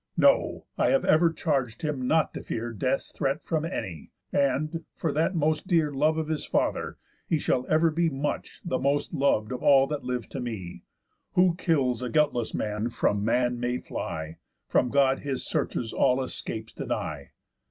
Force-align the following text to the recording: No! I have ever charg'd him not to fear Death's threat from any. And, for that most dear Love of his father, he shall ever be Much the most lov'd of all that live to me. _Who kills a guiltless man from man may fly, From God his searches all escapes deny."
No! 0.17 0.65
I 0.79 0.89
have 0.89 1.05
ever 1.05 1.31
charg'd 1.31 1.83
him 1.83 2.07
not 2.07 2.33
to 2.33 2.41
fear 2.41 2.73
Death's 2.73 3.11
threat 3.11 3.45
from 3.45 3.63
any. 3.63 4.09
And, 4.33 4.83
for 4.95 5.11
that 5.11 5.35
most 5.35 5.67
dear 5.67 5.91
Love 5.91 6.17
of 6.17 6.27
his 6.27 6.43
father, 6.43 6.97
he 7.27 7.37
shall 7.37 7.67
ever 7.69 7.91
be 7.91 8.09
Much 8.09 8.61
the 8.65 8.79
most 8.79 9.13
lov'd 9.13 9.51
of 9.51 9.61
all 9.61 9.85
that 9.85 10.03
live 10.03 10.27
to 10.29 10.39
me. 10.39 10.85
_Who 11.37 11.55
kills 11.55 12.01
a 12.01 12.09
guiltless 12.09 12.55
man 12.55 12.89
from 12.89 13.23
man 13.23 13.59
may 13.59 13.77
fly, 13.77 14.37
From 14.67 14.89
God 14.89 15.19
his 15.19 15.45
searches 15.45 15.93
all 15.93 16.19
escapes 16.23 16.73
deny." 16.73 17.33